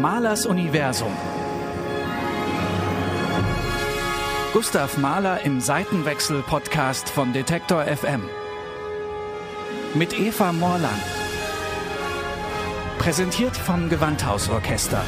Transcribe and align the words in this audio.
Mahlers 0.00 0.46
Universum. 0.46 1.12
Gustav 4.52 4.96
Mahler 4.96 5.40
im 5.44 5.60
Seitenwechsel-Podcast 5.60 7.08
von 7.08 7.32
Detektor 7.32 7.82
FM. 7.82 8.22
Mit 9.94 10.16
Eva 10.16 10.52
Morland. 10.52 11.02
Präsentiert 12.98 13.56
vom 13.56 13.88
Gewandhausorchester. 13.88 15.02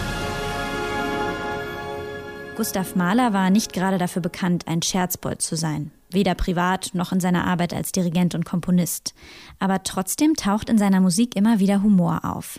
Gustav 2.57 2.97
Mahler 2.97 3.33
war 3.33 3.51
nicht 3.51 3.73
gerade 3.73 3.99
dafür 3.99 4.23
bekannt, 4.23 4.67
ein 4.67 4.83
Scherzbold 4.83 5.41
zu 5.41 5.55
sein. 5.55 5.93
Weder 6.11 6.35
privat 6.35 6.91
noch 6.95 7.13
in 7.13 7.21
seiner 7.21 7.47
Arbeit 7.47 7.75
als 7.75 7.93
Dirigent 7.93 8.35
und 8.35 8.45
Komponist. 8.45 9.15
Aber 9.61 9.85
trotzdem 9.85 10.35
taucht 10.35 10.69
in 10.69 10.79
seiner 10.79 11.01
Musik 11.01 11.37
immer 11.37 11.61
wieder 11.61 11.85
Humor 11.85 12.25
auf. 12.25 12.59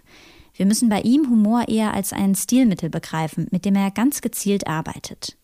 Wir 0.61 0.67
müssen 0.67 0.89
bei 0.89 1.01
ihm 1.01 1.27
Humor 1.27 1.70
eher 1.70 1.95
als 1.95 2.13
ein 2.13 2.35
Stilmittel 2.35 2.91
begreifen, 2.91 3.47
mit 3.49 3.65
dem 3.65 3.73
er 3.73 3.89
ganz 3.89 4.21
gezielt 4.21 4.67
arbeitet. 4.67 5.35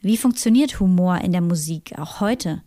Wie 0.00 0.16
funktioniert 0.16 0.80
Humor 0.80 1.18
in 1.18 1.30
der 1.30 1.40
Musik, 1.40 1.96
auch 1.96 2.18
heute? 2.18 2.60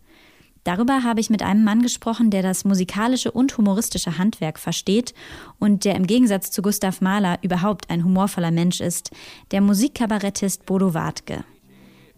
Darüber 0.62 1.02
habe 1.02 1.20
ich 1.20 1.28
mit 1.28 1.42
einem 1.42 1.62
Mann 1.62 1.82
gesprochen, 1.82 2.30
der 2.30 2.40
das 2.40 2.64
musikalische 2.64 3.30
und 3.30 3.58
humoristische 3.58 4.16
Handwerk 4.16 4.58
versteht 4.58 5.12
und 5.58 5.84
der 5.84 5.96
im 5.96 6.06
Gegensatz 6.06 6.50
zu 6.50 6.62
Gustav 6.62 7.02
Mahler 7.02 7.36
überhaupt 7.42 7.90
ein 7.90 8.02
humorvoller 8.02 8.50
Mensch 8.50 8.80
ist, 8.80 9.10
der 9.50 9.60
Musikkabarettist 9.60 10.64
Bodo 10.64 10.94
Wartke. 10.94 11.44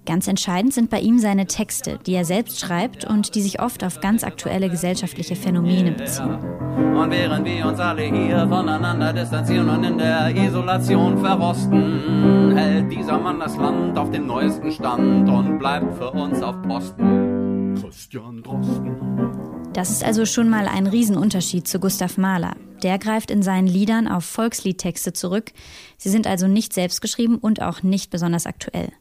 Ganz 0.05 0.29
entscheidend 0.29 0.75
sind 0.75 0.91
bei 0.91 1.01
ihm 1.01 1.19
seine 1.19 1.47
Texte, 1.47 1.99
die 2.07 2.15
er 2.15 2.25
selbst 2.25 2.61
schreibt 2.61 3.05
und 3.05 3.35
die 3.35 3.43
sich 3.43 3.61
oft 3.61 3.83
auf 3.83 4.01
ganz 4.01 4.23
aktuelle 4.23 4.71
gesellschaftliche 4.71 5.35
Phänomene 5.35 5.91
beziehen. 5.91 6.39
Und 6.77 7.11
während 7.11 7.47
wir 7.47 7.67
uns 7.67 7.81
alle 7.81 8.03
hier 8.03 8.47
voneinander 8.49 9.13
distanzieren 9.13 9.69
und 9.71 9.85
in 9.85 9.97
der 9.97 10.37
Isolation 10.37 11.17
verrosten, 11.19 12.55
hält 12.55 12.93
dieser 12.93 13.19
Mann 13.19 13.41
das 13.41 13.57
Land 13.57 13.97
auf 13.97 14.11
dem 14.11 14.27
neuesten 14.27 14.71
Stand 14.71 15.29
und 15.29 15.59
bleibt 15.59 15.95
für 15.97 16.11
uns 16.11 16.43
auf 16.43 16.61
Posten. 16.63 17.75
Christian 17.81 18.43
Drosten. 18.43 19.73
Das 19.73 19.91
ist 19.91 20.05
also 20.05 20.27
schon 20.27 20.51
mal 20.51 20.69
ein 20.69 20.87
Riesenunterschied 20.87 21.67
zu 21.67 21.81
Gustav 21.81 22.19
Mahler. 22.19 22.57
Der 22.83 22.99
greift 22.99 23.31
in 23.31 23.43
seinen 23.43 23.67
Liedern 23.67 24.07
auf 24.07 24.25
Volksliedtexte 24.25 25.15
zurück. 25.15 25.53
Sie 25.97 26.11
sind 26.11 26.27
also 26.27 26.47
nicht 26.47 26.75
selbstgeschrieben 26.75 27.39
und 27.39 27.63
auch 27.63 27.83
nicht 27.83 28.11
besonders 28.11 28.47
aktuell. 28.47 28.93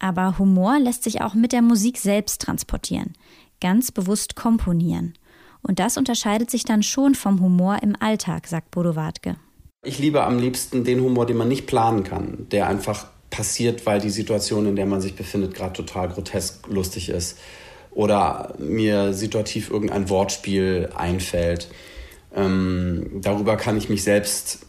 Aber 0.00 0.38
Humor 0.38 0.78
lässt 0.78 1.04
sich 1.04 1.22
auch 1.22 1.34
mit 1.34 1.52
der 1.52 1.62
Musik 1.62 1.98
selbst 1.98 2.40
transportieren, 2.40 3.12
ganz 3.60 3.92
bewusst 3.92 4.36
komponieren. 4.36 5.14
Und 5.62 5.78
das 5.78 5.96
unterscheidet 5.96 6.50
sich 6.50 6.64
dann 6.64 6.82
schon 6.82 7.14
vom 7.14 7.40
Humor 7.40 7.78
im 7.82 7.94
Alltag, 7.98 8.46
sagt 8.46 8.70
Bodo 8.70 8.96
Wartke. 8.96 9.36
Ich 9.84 9.98
liebe 9.98 10.24
am 10.24 10.38
liebsten 10.38 10.84
den 10.84 11.00
Humor, 11.00 11.26
den 11.26 11.36
man 11.36 11.48
nicht 11.48 11.66
planen 11.66 12.04
kann, 12.04 12.46
der 12.50 12.68
einfach 12.68 13.06
passiert, 13.30 13.86
weil 13.86 14.00
die 14.00 14.10
Situation, 14.10 14.66
in 14.66 14.76
der 14.76 14.86
man 14.86 15.00
sich 15.00 15.14
befindet, 15.14 15.54
gerade 15.54 15.72
total 15.72 16.08
grotesk 16.08 16.66
lustig 16.68 17.08
ist. 17.08 17.38
Oder 17.90 18.54
mir 18.58 19.12
situativ 19.12 19.70
irgendein 19.70 20.08
Wortspiel 20.08 20.90
einfällt. 20.94 21.68
Ähm, 22.34 23.20
darüber 23.22 23.56
kann 23.56 23.76
ich 23.76 23.88
mich 23.88 24.02
selbst 24.02 24.60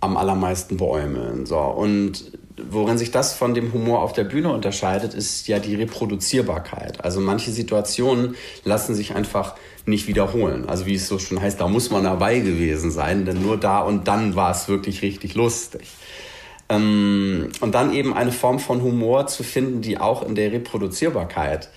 am 0.00 0.16
allermeisten 0.16 0.76
beäumeln. 0.76 1.46
So. 1.46 1.58
Und 1.58 2.32
worin 2.70 2.98
sich 2.98 3.10
das 3.10 3.34
von 3.34 3.54
dem 3.54 3.72
Humor 3.72 4.02
auf 4.02 4.12
der 4.12 4.24
Bühne 4.24 4.52
unterscheidet, 4.52 5.14
ist 5.14 5.48
ja 5.48 5.58
die 5.58 5.74
Reproduzierbarkeit. 5.74 7.04
Also 7.04 7.20
manche 7.20 7.50
Situationen 7.50 8.36
lassen 8.64 8.94
sich 8.94 9.14
einfach 9.14 9.56
nicht 9.86 10.06
wiederholen. 10.06 10.68
Also 10.68 10.86
wie 10.86 10.94
es 10.94 11.08
so 11.08 11.18
schon 11.18 11.40
heißt, 11.40 11.60
da 11.60 11.68
muss 11.68 11.90
man 11.90 12.04
dabei 12.04 12.40
gewesen 12.40 12.90
sein, 12.90 13.24
denn 13.24 13.42
nur 13.42 13.56
da 13.56 13.80
und 13.80 14.08
dann 14.08 14.34
war 14.36 14.50
es 14.50 14.68
wirklich 14.68 15.02
richtig 15.02 15.34
lustig. 15.34 15.88
Ähm, 16.68 17.48
und 17.60 17.74
dann 17.74 17.94
eben 17.94 18.14
eine 18.14 18.32
Form 18.32 18.58
von 18.58 18.82
Humor 18.82 19.26
zu 19.26 19.42
finden, 19.42 19.80
die 19.80 19.98
auch 19.98 20.22
in 20.22 20.34
der 20.34 20.52
Reproduzierbarkeit 20.52 21.70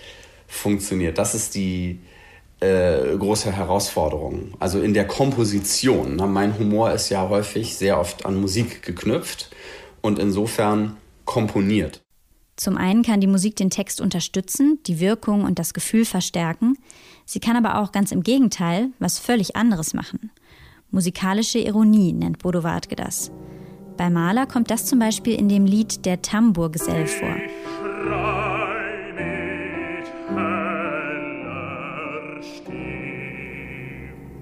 funktioniert. 0.48 1.18
Das 1.18 1.34
ist 1.34 1.56
die, 1.56 2.00
äh, 2.62 3.18
große 3.18 3.52
Herausforderung. 3.52 4.54
Also 4.60 4.80
in 4.82 4.94
der 4.94 5.08
Komposition. 5.08 6.16
Mein 6.32 6.58
Humor 6.58 6.92
ist 6.92 7.10
ja 7.10 7.28
häufig 7.28 7.76
sehr 7.76 8.00
oft 8.00 8.26
an 8.26 8.40
Musik 8.40 8.84
geknüpft 8.84 9.50
und 10.02 10.20
insofern 10.20 10.98
komponiert. 11.26 12.02
Zum 12.56 12.78
einen 12.78 13.02
kann 13.02 13.22
die 13.22 13.28
Musik 13.28 13.56
den 13.56 13.70
Text 13.70 14.02
unterstützen, 14.02 14.80
die 14.86 15.00
Wirkung 15.00 15.46
und 15.46 15.58
das 15.58 15.74
Gefühl 15.74 16.06
verstärken. 16.06 16.76
Sie 17.26 17.40
kann 17.40 17.56
aber 17.56 17.82
auch 17.82 17.92
ganz 17.92 18.12
im 18.12 18.22
Gegenteil 18.22 18.90
was 19.00 19.18
völlig 19.18 19.56
anderes 19.56 19.94
machen. 19.94 20.32
Musikalische 20.92 21.60
Ironie 21.60 22.14
nennt 22.14 22.40
Bodo 22.40 22.64
Wartke 22.64 22.96
das. 22.96 23.32
Bei 23.98 24.10
Mahler 24.10 24.46
kommt 24.46 24.70
das 24.70 24.86
zum 24.86 25.00
Beispiel 25.00 25.36
in 25.36 25.48
dem 25.48 25.66
Lied 25.66 26.06
Der 26.06 26.22
Tambourgesell 26.22 27.08
vor. 27.08 27.36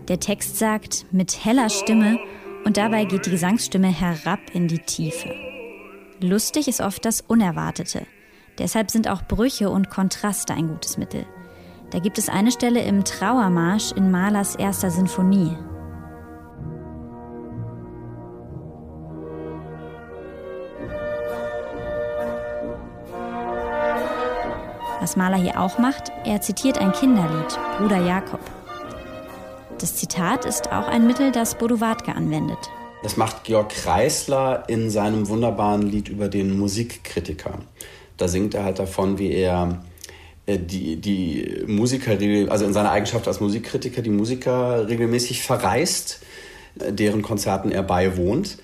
Der 0.08 0.20
Text 0.20 0.58
sagt 0.58 1.06
mit 1.12 1.46
heller 1.46 1.70
Stimme 1.70 2.20
und 2.66 2.78
dabei 2.78 3.06
geht 3.06 3.28
die 3.28 3.32
Gesangsstimme 3.32 3.88
herab 3.88 4.40
in 4.54 4.68
die 4.68 4.80
Tiefe. 4.80 5.49
Lustig 6.22 6.68
ist 6.68 6.82
oft 6.82 7.06
das 7.06 7.22
Unerwartete. 7.22 8.06
Deshalb 8.58 8.92
sind 8.92 9.08
auch 9.08 9.22
Brüche 9.24 9.70
und 9.70 9.90
Kontraste 9.90 10.54
ein 10.54 10.68
gutes 10.68 10.98
Mittel. 10.98 11.26
Da 11.92 12.00
gibt 12.00 12.18
es 12.18 12.28
eine 12.28 12.52
Stelle 12.52 12.82
im 12.82 13.06
Trauermarsch 13.06 13.94
in 13.94 14.12
Mahlers 14.12 14.56
erster 14.56 14.92
Sinfonie. 14.92 15.58
Was 25.00 25.16
Mahler 25.16 25.38
hier 25.38 25.60
auch 25.60 25.80
macht, 25.80 26.12
er 26.26 26.42
zitiert 26.42 26.78
ein 26.78 26.92
Kinderlied, 26.92 27.58
Bruder 27.78 28.06
Jakob. 28.06 28.42
Das 29.80 29.96
Zitat 29.96 30.44
ist 30.44 30.74
auch 30.74 30.90
ein 30.90 31.08
Mittel, 31.08 31.32
das 31.32 31.56
Bodo 31.56 31.80
Wartke 31.80 32.14
anwendet. 32.14 32.60
Das 33.02 33.16
macht 33.16 33.46
Georg 33.46 33.70
Kreisler 33.70 34.64
in 34.68 34.90
seinem 34.90 35.30
wunderbaren 35.30 35.84
Lied 35.84 36.10
über 36.10 36.28
den 36.28 36.58
Musikkritiker. 36.58 37.60
Da 38.18 38.28
singt 38.28 38.54
er 38.54 38.66
halt 38.66 38.80
davon, 38.80 39.18
wie 39.18 39.32
er 39.32 39.82
äh, 40.46 40.58
die, 40.60 40.98
die 40.98 41.64
Musiker, 41.66 42.18
also 42.52 42.66
in 42.66 42.74
seiner 42.74 42.92
Eigenschaft 42.92 43.28
als 43.28 43.40
Musikkritiker, 43.40 44.02
die 44.02 44.10
Musiker 44.10 44.88
regelmäßig 44.88 45.44
verreist, 45.44 46.22
äh, 46.80 46.92
deren 46.92 47.22
Konzerten 47.22 47.72
er 47.72 47.84
beiwohnt 47.84 48.58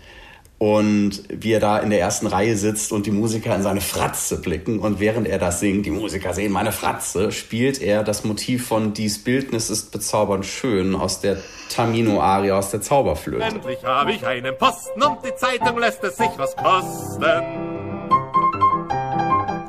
und 0.57 1.23
wie 1.29 1.51
er 1.51 1.59
da 1.59 1.79
in 1.79 1.89
der 1.89 1.99
ersten 1.99 2.27
Reihe 2.27 2.55
sitzt 2.55 2.93
und 2.93 3.05
die 3.05 3.11
Musiker 3.11 3.53
in 3.55 3.61
seine 3.61 3.81
Fratze 3.81 4.39
blicken 4.39 4.79
und 4.79 4.99
während 4.99 5.27
er 5.27 5.37
das 5.37 5.59
singt, 5.59 5.85
die 5.85 5.91
Musiker 5.91 6.33
sehen 6.33 6.51
meine 6.51 6.71
Fratze, 6.71 7.31
spielt 7.33 7.81
er 7.81 8.03
das 8.03 8.23
Motiv 8.23 8.67
von 8.67 8.93
Dies 8.93 9.23
Bildnis 9.23 9.69
ist 9.69 9.91
bezaubernd 9.91 10.45
schön 10.45 10.95
aus 10.95 11.19
der 11.19 11.37
Tamino-Arie 11.69 12.51
aus 12.51 12.71
der 12.71 12.81
Zauberflöte. 12.81 13.43
Endlich 13.43 13.83
habe 13.83 14.13
ich 14.13 14.25
einen 14.25 14.57
Posten 14.57 15.03
und 15.03 15.19
die 15.25 15.35
Zeitung 15.35 15.77
lässt 15.77 16.03
es 16.03 16.15
sich 16.15 16.31
was 16.37 16.55
kosten. 16.55 17.25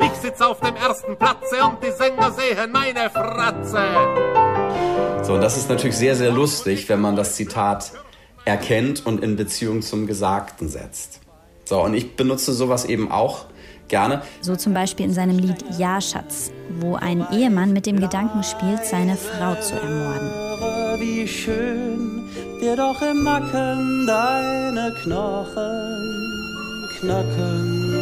Ich 0.01 0.13
sitze 0.21 0.47
auf 0.47 0.61
dem 0.61 0.77
ersten 0.77 1.17
Platze 1.17 1.65
und 1.69 1.83
die 1.83 1.91
Sänger 1.91 2.31
sehen 2.31 2.71
meine 2.71 3.11
Fratze. 3.11 3.83
So, 5.25 5.35
und 5.35 5.41
das 5.41 5.57
ist 5.57 5.69
natürlich 5.69 5.97
sehr, 5.97 6.15
sehr 6.15 6.31
lustig, 6.31 6.89
wenn 6.89 7.01
man 7.01 7.17
das 7.17 7.35
Zitat 7.35 7.91
erkennt 8.47 9.05
und 9.05 9.23
in 9.23 9.37
Beziehung 9.37 9.83
zum 9.83 10.07
Gesagten 10.07 10.69
setzt. 10.69 11.21
So, 11.65 11.83
und 11.83 11.95
ich 11.95 12.17
benutze 12.17 12.55
sowas 12.55 12.85
eben 12.85 13.11
auch 13.11 13.47
gerne. 13.89 14.23
So 14.41 14.57
zum 14.57 14.73
Beispiel 14.73 15.07
in 15.07 15.13
seinem 15.13 15.39
Lied 15.39 15.65
Ja, 15.79 16.01
Schatz, 16.01 16.53
wo 16.81 16.95
ein 16.95 17.27
Ehemann 17.33 17.73
mit 17.73 17.87
dem 17.87 18.01
Gedanken 18.01 18.43
spielt, 18.45 18.85
seine 18.85 19.17
Frau 19.17 19.55
zu 19.57 19.75
ermorden. 19.75 20.31
Wie 21.01 21.27
schön 21.27 22.31
dir 22.61 22.77
doch 22.77 23.03
im 23.03 23.25
Nacken 23.25 24.07
deine 24.07 24.95
Knochen 25.03 26.07
knacken. 27.01 27.97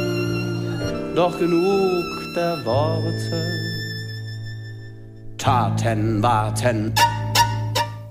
Doch 1.17 1.39
genug 1.39 2.05
der 2.37 2.65
Worte. 2.65 3.43
Taten 5.39 6.23
warten. 6.23 6.93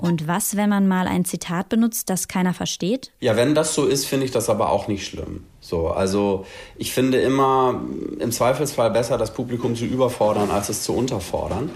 Und 0.03 0.27
was, 0.27 0.57
wenn 0.57 0.67
man 0.67 0.89
mal 0.89 1.07
ein 1.07 1.23
Zitat 1.23 1.69
benutzt, 1.69 2.09
das 2.09 2.27
keiner 2.27 2.53
versteht? 2.53 3.13
Ja, 3.21 3.37
wenn 3.37 3.55
das 3.55 3.73
so 3.73 3.85
ist, 3.85 4.05
finde 4.05 4.25
ich 4.25 4.31
das 4.31 4.49
aber 4.49 4.69
auch 4.69 4.89
nicht 4.89 5.07
schlimm. 5.07 5.45
So, 5.61 5.87
also 5.87 6.45
ich 6.75 6.91
finde 6.91 7.21
immer 7.21 7.81
im 8.19 8.33
Zweifelsfall 8.33 8.91
besser, 8.91 9.17
das 9.17 9.33
Publikum 9.33 9.77
zu 9.77 9.85
überfordern, 9.85 10.51
als 10.51 10.67
es 10.67 10.83
zu 10.83 10.93
unterfordern. 10.93 11.69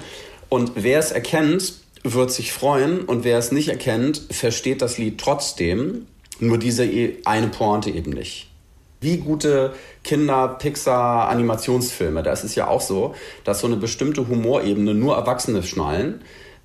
Und 0.50 0.74
wer 0.76 1.00
es 1.00 1.14
erkennt, 1.14 1.76
wird 2.04 2.34
sich 2.34 2.52
freuen 2.52 3.06
und 3.06 3.24
wer 3.24 3.38
es 3.38 3.54
nicht 3.54 3.70
erkennt, 3.70 4.24
versteht 4.30 4.82
das 4.82 4.98
Lied 4.98 5.22
trotzdem, 5.22 6.08
nur 6.42 6.58
diese 6.58 6.84
e, 6.84 7.20
eine 7.24 7.48
Pointe 7.48 7.92
eben 7.92 8.12
nicht. 8.12 8.50
Wie 9.00 9.20
gute 9.20 9.74
Kinder-Pixar-Animationsfilme, 10.04 12.24
da 12.24 12.34
ist 12.34 12.44
es 12.44 12.56
ja 12.56 12.68
auch 12.68 12.82
so, 12.82 13.16
dass 13.46 13.62
so 13.62 13.68
eine 13.68 13.78
bestimmte 13.78 14.28
Humorebene 14.28 14.94
nur 14.94 15.16
Erwachsene 15.16 15.64
schnallen 15.64 16.20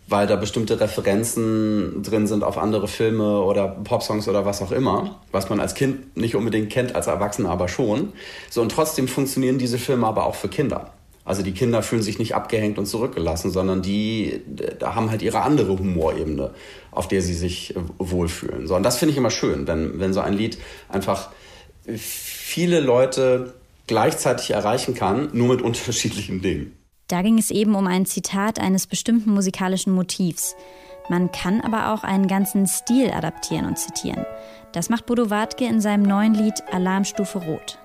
weil 0.08 0.26
da 0.26 0.36
bestimmte 0.36 0.80
Referenzen 0.80 2.02
drin 2.02 2.26
sind 2.26 2.44
auf 2.44 2.58
andere 2.58 2.88
Filme 2.88 3.40
oder 3.40 3.68
Popsongs 3.68 4.28
oder 4.28 4.44
was 4.44 4.60
auch 4.62 4.72
immer, 4.72 5.20
was 5.30 5.48
man 5.48 5.60
als 5.60 5.74
Kind 5.74 6.16
nicht 6.16 6.34
unbedingt 6.34 6.70
kennt, 6.70 6.94
als 6.94 7.06
Erwachsener 7.06 7.50
aber 7.50 7.68
schon. 7.68 8.12
So 8.50 8.62
und 8.62 8.72
trotzdem 8.72 9.08
funktionieren 9.08 9.58
diese 9.58 9.78
Filme 9.78 10.06
aber 10.06 10.26
auch 10.26 10.34
für 10.34 10.48
Kinder. 10.48 10.92
Also 11.24 11.42
die 11.42 11.52
Kinder 11.52 11.82
fühlen 11.82 12.02
sich 12.02 12.18
nicht 12.18 12.34
abgehängt 12.34 12.78
und 12.78 12.86
zurückgelassen, 12.86 13.52
sondern 13.52 13.80
die 13.80 14.42
haben 14.82 15.10
halt 15.10 15.22
ihre 15.22 15.42
andere 15.42 15.78
Humorebene, 15.78 16.50
auf 16.90 17.06
der 17.06 17.22
sie 17.22 17.34
sich 17.34 17.74
wohlfühlen. 17.98 18.66
So 18.66 18.74
und 18.74 18.82
das 18.82 18.98
finde 18.98 19.12
ich 19.12 19.18
immer 19.18 19.30
schön, 19.30 19.64
denn 19.64 20.00
wenn 20.00 20.12
so 20.12 20.20
ein 20.20 20.34
Lied 20.34 20.58
einfach 20.88 21.30
viele 21.86 22.80
Leute 22.80 23.54
gleichzeitig 23.86 24.50
erreichen 24.50 24.94
kann, 24.94 25.28
nur 25.32 25.48
mit 25.48 25.62
unterschiedlichen 25.62 26.42
Dingen. 26.42 26.76
Da 27.08 27.22
ging 27.22 27.38
es 27.38 27.50
eben 27.50 27.74
um 27.74 27.86
ein 27.86 28.06
Zitat 28.06 28.58
eines 28.58 28.86
bestimmten 28.86 29.32
musikalischen 29.32 29.92
Motivs. 29.92 30.54
Man 31.08 31.32
kann 31.32 31.60
aber 31.60 31.92
auch 31.92 32.04
einen 32.04 32.28
ganzen 32.28 32.66
Stil 32.66 33.10
adaptieren 33.10 33.66
und 33.66 33.78
zitieren. 33.78 34.24
Das 34.72 34.88
macht 34.88 35.06
Bodo 35.06 35.28
Wartke 35.30 35.66
in 35.66 35.80
seinem 35.80 36.04
neuen 36.04 36.34
Lied 36.34 36.62
Alarmstufe 36.72 37.38
Rot. 37.38 37.78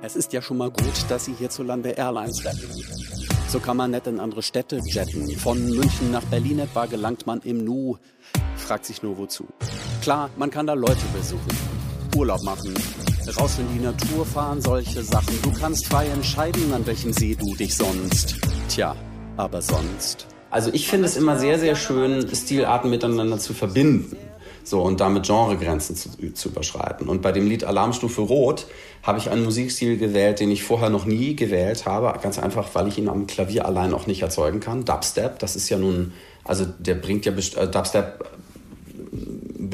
Es 0.00 0.16
ist 0.16 0.32
ja 0.32 0.42
schon 0.42 0.58
mal 0.58 0.70
gut, 0.70 1.04
dass 1.08 1.24
Sie 1.24 1.32
hierzulande 1.32 1.90
Airlines 1.90 2.44
retten. 2.44 2.68
So 3.48 3.60
kann 3.60 3.76
man 3.76 3.90
nicht 3.90 4.06
in 4.06 4.20
andere 4.20 4.42
Städte 4.42 4.80
jetten. 4.84 5.30
Von 5.38 5.64
München 5.64 6.10
nach 6.10 6.24
Berlin 6.24 6.58
etwa 6.58 6.86
gelangt 6.86 7.26
man 7.26 7.40
im 7.40 7.64
Nu. 7.64 7.96
Fragt 8.56 8.84
sich 8.84 9.02
nur 9.02 9.16
wozu. 9.16 9.46
Klar, 10.02 10.30
man 10.36 10.50
kann 10.50 10.66
da 10.66 10.74
Leute 10.74 11.04
besuchen, 11.14 11.56
Urlaub 12.16 12.42
machen, 12.42 12.74
Raus 13.32 13.58
in 13.58 13.66
die 13.74 13.82
Natur 13.82 14.26
fahren, 14.26 14.60
solche 14.60 15.02
Sachen. 15.02 15.40
Du 15.42 15.50
kannst 15.52 15.86
frei 15.86 16.06
entscheiden, 16.08 16.72
an 16.72 16.86
welchem 16.86 17.12
See 17.12 17.34
du 17.34 17.54
dich 17.54 17.74
sonst. 17.74 18.36
Tja, 18.68 18.94
aber 19.36 19.62
sonst. 19.62 20.26
Also 20.50 20.70
ich 20.72 20.88
finde 20.88 21.06
es 21.06 21.16
immer 21.16 21.38
sehr, 21.38 21.58
sehr 21.58 21.74
schön, 21.74 22.28
Stilarten 22.34 22.90
miteinander 22.90 23.38
zu 23.38 23.54
verbinden. 23.54 24.16
So, 24.62 24.82
und 24.82 25.00
damit 25.00 25.26
Genregrenzen 25.26 25.96
zu, 25.96 26.32
zu 26.32 26.48
überschreiten. 26.48 27.08
Und 27.08 27.22
bei 27.22 27.32
dem 27.32 27.46
Lied 27.46 27.64
Alarmstufe 27.64 28.20
Rot 28.20 28.66
habe 29.02 29.18
ich 29.18 29.30
einen 29.30 29.44
Musikstil 29.44 29.96
gewählt, 29.96 30.40
den 30.40 30.50
ich 30.50 30.62
vorher 30.62 30.90
noch 30.90 31.06
nie 31.06 31.34
gewählt 31.34 31.86
habe. 31.86 32.18
Ganz 32.22 32.38
einfach, 32.38 32.68
weil 32.74 32.88
ich 32.88 32.98
ihn 32.98 33.08
am 33.08 33.26
Klavier 33.26 33.66
allein 33.66 33.92
auch 33.94 34.06
nicht 34.06 34.22
erzeugen 34.22 34.60
kann. 34.60 34.84
Dubstep, 34.84 35.38
das 35.38 35.56
ist 35.56 35.68
ja 35.70 35.78
nun, 35.78 36.12
also 36.44 36.66
der 36.78 36.94
bringt 36.94 37.26
ja, 37.26 37.32
äh, 37.32 37.68
Dubstep 37.68 38.24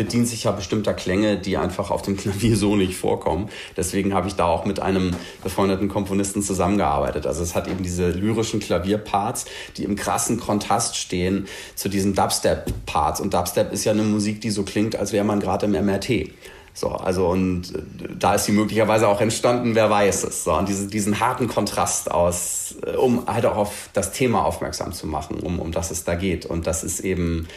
bedient 0.01 0.29
sich 0.29 0.45
ja 0.45 0.53
bestimmter 0.53 0.95
Klänge, 0.95 1.37
die 1.37 1.59
einfach 1.59 1.91
auf 1.91 2.01
dem 2.01 2.17
Klavier 2.17 2.57
so 2.57 2.75
nicht 2.75 2.97
vorkommen. 2.97 3.51
Deswegen 3.77 4.15
habe 4.15 4.29
ich 4.29 4.35
da 4.35 4.47
auch 4.47 4.65
mit 4.65 4.81
einem 4.81 5.11
befreundeten 5.43 5.89
Komponisten 5.91 6.43
zusammengearbeitet. 6.43 7.27
Also 7.27 7.43
es 7.43 7.55
hat 7.55 7.69
eben 7.69 7.83
diese 7.83 8.09
lyrischen 8.09 8.61
Klavierparts, 8.61 9.45
die 9.77 9.85
im 9.85 9.97
krassen 9.97 10.41
Kontrast 10.41 10.97
stehen 10.97 11.49
zu 11.75 11.91
diesen 11.91 12.15
Dubstep-Parts. 12.15 13.21
Und 13.21 13.35
Dubstep 13.35 13.75
ist 13.75 13.85
ja 13.85 13.93
eine 13.93 14.03
Musik, 14.03 14.41
die 14.41 14.49
so 14.49 14.63
klingt, 14.63 14.97
als 14.97 15.13
wäre 15.13 15.27
man 15.27 15.39
gerade 15.39 15.67
im 15.67 15.73
MRT. 15.73 16.31
So, 16.73 16.89
also 16.89 17.29
und 17.29 17.75
äh, 17.75 18.09
da 18.19 18.37
ist 18.37 18.47
sie 18.47 18.53
möglicherweise 18.53 19.07
auch 19.07 19.21
entstanden, 19.21 19.75
wer 19.75 19.91
weiß 19.91 20.25
es. 20.25 20.45
So, 20.45 20.55
und 20.55 20.67
diese, 20.67 20.87
diesen 20.87 21.21
harten 21.21 21.47
Kontrast 21.47 22.11
aus, 22.11 22.77
äh, 22.87 22.97
um 22.97 23.27
halt 23.27 23.45
auch 23.45 23.57
auf 23.57 23.91
das 23.93 24.13
Thema 24.13 24.47
aufmerksam 24.47 24.95
zu 24.95 25.07
machen, 25.07 25.41
um, 25.41 25.59
um 25.59 25.73
das 25.73 25.91
es 25.91 26.05
da 26.05 26.15
geht. 26.15 26.47
Und 26.47 26.67
das 26.67 26.85
ist 26.85 27.01
eben 27.01 27.49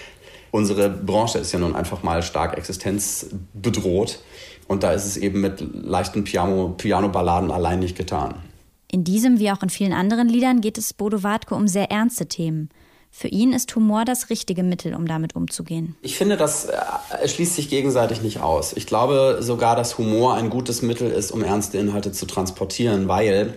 unsere 0.54 0.88
Branche 0.88 1.40
ist 1.40 1.52
ja 1.52 1.58
nun 1.58 1.76
einfach 1.76 2.04
mal 2.04 2.22
stark 2.22 2.58
existenzbedroht. 2.58 4.20
Und 4.68 4.84
da 4.84 4.92
ist 4.92 5.06
es 5.06 5.18
eben 5.18 5.42
mit 5.42 5.62
leichten 5.74 6.24
Piano, 6.24 6.76
Piano-Balladen 6.78 7.52
allein 7.52 7.80
nicht 7.80 7.98
getan. 7.98 8.36
In 8.88 9.04
diesem 9.04 9.40
wie 9.40 9.52
auch 9.52 9.64
in 9.64 9.70
vielen 9.70 9.94
anderen 9.94 10.30
Liedern 10.30 10.62
geht 10.62 10.78
es 10.78 10.94
Bodo 10.94 11.24
Wartke 11.24 11.56
um 11.56 11.68
sehr 11.68 11.90
ernste 11.90 12.28
Themen. 12.28 12.70
Für 13.10 13.28
ihn 13.28 13.52
ist 13.52 13.76
Humor 13.76 14.06
das 14.06 14.30
richtige 14.30 14.64
Mittel, 14.64 14.94
um 14.94 15.08
damit 15.08 15.36
umzugehen. 15.36 15.96
Ich 16.04 16.18
finde, 16.18 16.38
das 16.38 16.66
äh, 16.66 17.28
schließt 17.28 17.56
sich 17.56 17.70
gegenseitig 17.70 18.22
nicht 18.22 18.40
aus. 18.40 18.74
Ich 18.74 18.86
glaube 18.86 19.38
sogar, 19.42 19.76
dass 19.76 19.98
Humor 19.98 20.36
ein 20.36 20.52
gutes 20.52 20.84
Mittel 20.84 21.10
ist, 21.10 21.32
um 21.32 21.44
ernste 21.44 21.80
Inhalte 21.80 22.12
zu 22.12 22.28
transportieren, 22.28 23.08
weil 23.08 23.56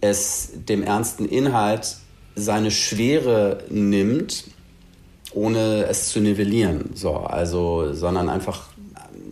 es 0.00 0.52
dem 0.54 0.82
ernsten 0.82 1.26
Inhalt 1.26 1.98
seine 2.34 2.70
Schwere 2.70 3.64
nimmt 3.68 4.44
ohne 5.32 5.84
es 5.84 6.08
zu 6.08 6.20
nivellieren, 6.20 6.90
so, 6.94 7.14
also, 7.16 7.94
sondern 7.94 8.28
einfach 8.28 8.64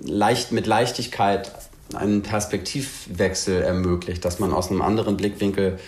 leicht 0.05 0.53
mit 0.53 0.67
Leichtigkeit 0.67 1.51
einen 1.95 2.23
Perspektivwechsel 2.23 3.63
ermöglicht, 3.63 4.25
dass 4.25 4.39
man 4.39 4.53
aus 4.53 4.71
einem 4.71 4.83
anderen 4.83 5.17
Blickwinkel 5.17 5.79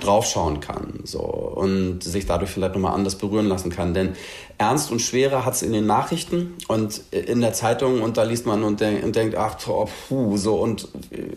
draufschauen 0.00 0.60
kann 0.60 1.00
so 1.04 1.20
und 1.20 2.04
sich 2.04 2.26
dadurch 2.26 2.50
vielleicht 2.50 2.74
nochmal 2.74 2.94
anders 2.94 3.16
berühren 3.16 3.46
lassen 3.46 3.70
kann. 3.70 3.94
Denn 3.94 4.14
Ernst 4.58 4.92
und 4.92 5.00
Schwere 5.00 5.44
hat 5.44 5.54
es 5.54 5.62
in 5.62 5.72
den 5.72 5.86
Nachrichten 5.86 6.54
und 6.68 7.00
in 7.10 7.40
der 7.40 7.52
Zeitung 7.52 8.02
und 8.02 8.16
da 8.16 8.22
liest 8.22 8.46
man 8.46 8.62
und, 8.62 8.80
denk, 8.80 9.02
und 9.02 9.16
denkt, 9.16 9.36
ach, 9.36 9.56
oh, 9.66 9.88
puh, 10.08 10.36
so 10.36 10.56
und 10.56 10.88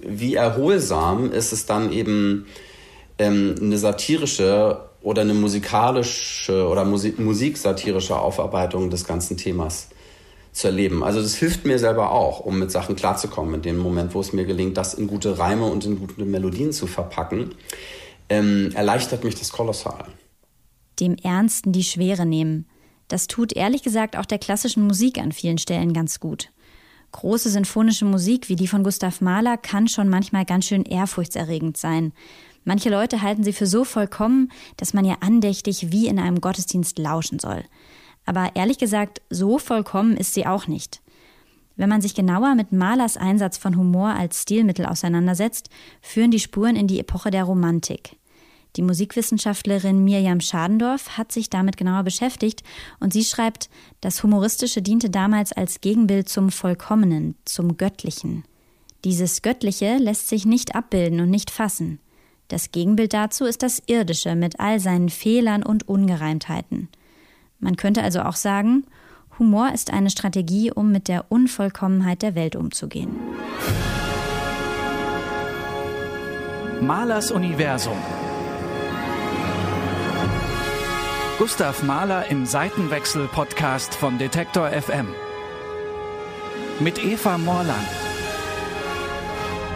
wie 0.06 0.36
erholsam 0.36 1.31
ist 1.31 1.54
es 1.54 1.66
dann 1.66 1.92
eben 1.92 2.46
ähm, 3.18 3.56
eine 3.60 3.78
satirische 3.78 4.91
oder 5.01 5.24
eine 5.24 5.33
musikalische 5.33 6.68
oder 6.68 6.86
Musik, 6.86 7.19
musiksatirische 7.19 8.18
Aufarbeitung 8.18 8.89
des 8.89 9.06
ganzen 9.06 9.38
Themas 9.38 9.89
zu 10.51 10.68
erleben. 10.68 11.03
Also 11.03 11.21
das 11.21 11.36
hilft 11.36 11.65
mir 11.65 11.80
selber 11.80 12.12
auch, 12.12 12.42
um 12.42 12.59
mit 12.59 12.71
Sachen 12.71 12.95
klarzukommen. 12.95 13.56
In 13.56 13.62
dem 13.62 13.77
Moment, 13.77 14.13
wo 14.13 14.19
es 14.19 14.33
mir 14.33 14.45
gelingt, 14.45 14.77
das 14.77 14.94
in 14.94 15.07
gute 15.07 15.39
Reime 15.39 15.65
und 15.65 15.86
in 15.86 16.00
gute 16.00 16.25
Melodien 16.25 16.71
zu 16.71 16.88
verpacken, 16.88 17.56
ähm, 18.30 18.71
erleichtert 18.74 19.24
mich 19.24 19.36
das 19.36 19.51
kolossal. 19.51 20.06
Dem 21.00 21.15
Ernsten 21.15 21.71
die 21.71 21.83
Schwere 21.83 22.25
nehmen. 22.25 22.68
Das 23.07 23.27
tut 23.27 23.53
ehrlich 23.53 23.83
gesagt 23.83 24.15
auch 24.15 24.25
der 24.25 24.39
klassischen 24.39 24.86
Musik 24.86 25.18
an 25.18 25.31
vielen 25.31 25.57
Stellen 25.57 25.94
ganz 25.94 26.19
gut. 26.19 26.50
Große 27.12 27.50
sinfonische 27.50 28.06
Musik 28.06 28.48
wie 28.48 28.56
die 28.56 28.68
von 28.68 28.83
Gustav 28.83 29.19
Mahler 29.19 29.57
kann 29.57 29.88
schon 29.89 30.07
manchmal 30.07 30.45
ganz 30.45 30.65
schön 30.65 30.83
ehrfurchtserregend 30.83 31.75
sein. 31.75 32.13
Manche 32.63 32.90
Leute 32.90 33.22
halten 33.22 33.44
sie 33.44 33.54
für 33.54 33.66
so 33.66 33.84
vollkommen, 33.84 34.52
dass 34.78 34.94
man 34.94 35.06
ja 35.06 35.18
andächtig 35.22 35.92
wie 35.92 36.08
in 36.08 36.19
einem 36.19 36.42
Gottesdienst 36.42 37.00
lauschen 37.00 37.40
soll. 37.40 37.63
Aber 38.25 38.52
ehrlich 38.56 38.78
gesagt, 38.78 39.22
so 39.30 39.58
vollkommen 39.58 40.16
ist 40.16 40.34
sie 40.34 40.46
auch 40.46 40.68
nicht. 40.68 41.02
Wenn 41.75 41.90
man 41.90 42.02
sich 42.02 42.13
genauer 42.13 42.54
mit 42.56 42.72
Malers 42.72 43.18
Einsatz 43.18 43.58
von 43.58 43.75
Humor 43.75 44.10
als 44.10 44.44
Stilmittel 44.44 44.86
auseinandersetzt, 44.86 45.69
führen 46.02 46.30
die 46.30 46.40
Spuren 46.40 46.75
in 46.75 46.88
die 46.88 47.00
Epoche 47.00 47.31
der 47.31 47.46
Romantik. 47.46 48.18
Die 48.78 48.84
Musikwissenschaftlerin 48.84 50.04
Mirjam 50.04 50.40
Schadendorf 50.40 51.18
hat 51.18 51.31
sich 51.31 51.50
damit 51.50 51.75
genauer 51.75 52.04
beschäftigt 52.04 52.63
und 53.00 53.12
sie 53.12 53.24
schreibt, 53.24 53.69
das 54.00 54.24
Humoristische 54.24 54.81
diente 54.81 55.10
damals 55.10 55.52
als 55.52 55.81
Gegenbild 55.81 56.30
zum 56.30 56.52
Vollkommenen, 56.52 57.36
zum 57.44 57.75
Göttlichen. 57.75 58.46
Dieses 59.03 59.41
Göttliche 59.41 59.98
lässt 59.98 60.30
sich 60.30 60.46
nicht 60.46 60.75
abbilden 60.75 61.20
und 61.20 61.30
nicht 61.30 61.51
fassen. 61.51 62.00
Das 62.51 62.74
Gegenbild 62.74 63.13
dazu 63.13 63.46
ist 63.46 63.63
das 63.63 63.81
Irdische 63.86 64.36
mit 64.36 64.60
all 64.60 64.81
seinen 64.81 65.08
Fehlern 65.08 65.63
und 65.63 65.88
Ungereimtheiten. 65.88 66.89
Man 67.60 67.77
könnte 67.77 68.03
also 68.03 68.24
auch 68.24 68.36
sagen, 68.36 68.84
Humor 69.39 69.72
ist 69.74 69.93
eine 69.93 70.10
Strategie, 70.10 70.70
um 70.70 70.91
mit 70.91 71.08
der 71.08 71.31
Unvollkommenheit 71.31 72.22
der 72.22 72.36
Welt 72.36 72.58
umzugehen. 72.58 73.15
Malers 76.81 77.31
Universum. 77.31 77.96
Gustav 81.38 81.84
Mahler 81.84 82.29
im 82.29 82.46
Seitenwechsel-Podcast 82.46 83.96
von 83.96 84.17
Detektor 84.17 84.72
FM. 84.72 85.08
Mit 86.81 87.01
Eva 87.01 87.38
Morland. 87.38 87.88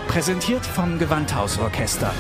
Präsentiert 0.10 0.66
vom 0.66 1.00
Gewandhausorchester. 1.00 2.14